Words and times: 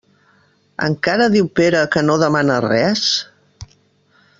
Encara 0.85 1.27
diu 1.35 1.51
Pere 1.61 1.83
que 1.97 2.05
no 2.09 2.17
demana 2.25 2.59
res? 2.71 3.07